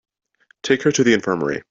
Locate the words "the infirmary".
1.03-1.59